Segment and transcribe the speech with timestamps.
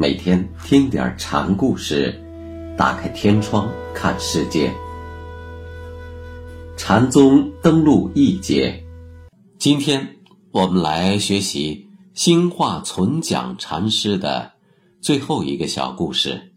[0.00, 2.14] 每天听点禅故事，
[2.76, 4.72] 打开天窗看世界。
[6.76, 8.82] 禅宗登陆一节，
[9.58, 10.16] 今天
[10.52, 11.87] 我们来学习
[12.18, 14.54] 兴化存讲禅师的
[15.00, 16.52] 最后一个小故事，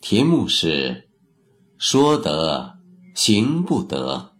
[0.00, 1.10] 题目是
[1.76, 2.78] “说得
[3.14, 4.32] 行不得”。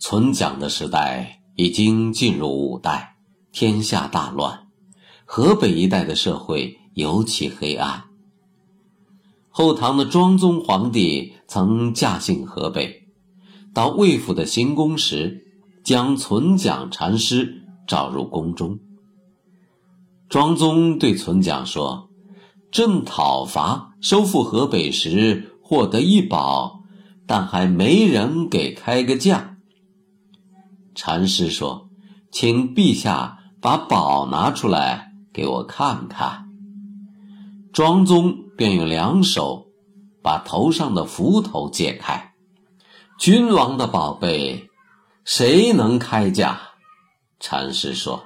[0.00, 3.16] 存讲的时代已经进入五代，
[3.52, 4.66] 天下大乱，
[5.26, 8.07] 河北一带的社会尤其黑暗。
[9.58, 13.08] 后唐的庄宗皇帝曾驾幸河北，
[13.74, 15.48] 到魏府的行宫时，
[15.82, 18.78] 将存讲禅师召入宫中。
[20.28, 22.08] 庄宗对存讲说
[22.70, 26.84] ：“朕讨伐收复河北时获得一宝，
[27.26, 29.56] 但还没人给开个价。”
[30.94, 31.88] 禅师说
[32.30, 36.44] ：“请陛下把宝拿出来给我看看。”
[37.74, 39.68] 庄宗便用两手
[40.20, 42.34] 把头上的符头解开。
[43.20, 44.68] 君王的宝贝，
[45.24, 46.60] 谁能开价？
[47.38, 48.24] 禅师说：“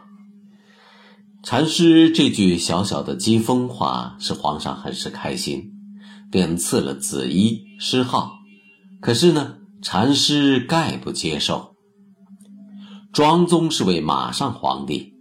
[1.45, 5.71] 禅师这句小小的讥讽话，使皇上很是开心，
[6.31, 8.33] 便赐了紫衣诗号。
[9.03, 11.75] 可是呢，禅师概不接受。”
[13.13, 15.13] 庄宗是位马上皇帝，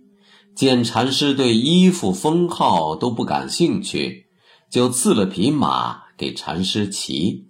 [0.55, 4.27] 见禅师对衣服封号都不感兴趣，
[4.71, 7.49] 就赐了匹马给禅师骑。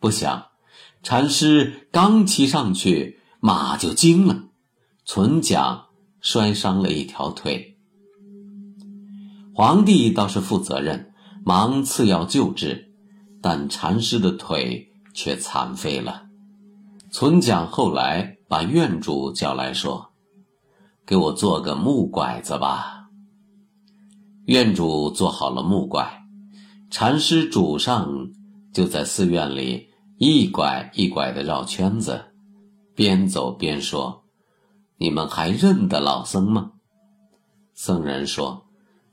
[0.00, 0.46] 不想，
[1.02, 4.44] 禅师刚骑上去，马就惊了，
[5.04, 5.88] 存讲
[6.20, 7.76] 摔伤了一条腿。
[9.54, 11.12] 皇帝倒是负责任，
[11.44, 12.94] 忙赐药救治，
[13.42, 16.22] 但禅师的腿却残废了。
[17.10, 20.12] 存讲后来把院主叫来说
[21.04, 23.08] ：“给我做个木拐子吧。”
[24.46, 26.15] 院主做好了木拐，
[26.98, 28.30] 禅师主上
[28.72, 32.24] 就在寺院里一拐一拐的绕圈子，
[32.94, 34.24] 边走边说
[34.96, 36.72] ：“你们还认得老僧吗？”
[37.76, 38.64] 僧人说：“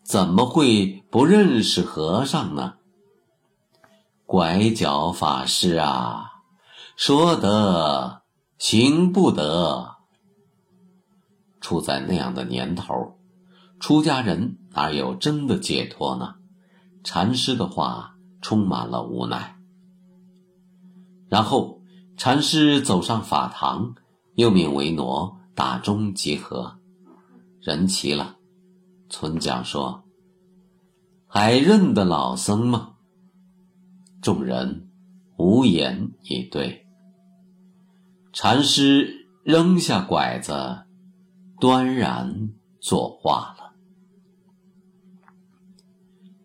[0.02, 2.76] 怎么会不认识和尚呢？”
[4.26, 6.32] 拐角法师啊！
[6.96, 8.22] 说得
[8.58, 9.96] 行不得。
[11.60, 13.20] 处在那样的年头，
[13.82, 16.36] 出家人哪有真的解脱呢？
[17.04, 19.58] 禅师的话充满了无奈。
[21.30, 21.82] 然后，
[22.16, 23.96] 禅师走上法堂，
[24.36, 26.80] 又命维挪打钟集合。
[27.60, 28.36] 人齐了，
[29.10, 30.04] 村长说
[31.28, 32.96] ：“还认得老僧吗？”
[34.22, 34.90] 众人
[35.38, 36.86] 无言以对。
[38.32, 40.86] 禅师扔下拐子，
[41.60, 42.50] 端然
[42.80, 43.63] 作画了。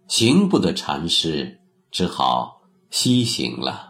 [0.09, 1.61] 行不得，禅师
[1.91, 3.88] 只好西行了。